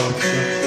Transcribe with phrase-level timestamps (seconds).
[0.00, 0.59] Culture.